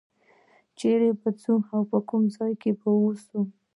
چې 0.77 0.89
چېرې 0.89 1.09
به 1.19 1.29
ځو 1.41 1.53
او 1.73 1.81
کوم 2.09 2.23
ځای 2.35 2.53
کې 2.61 2.71
به 2.79 2.87
اوسو. 3.01 3.39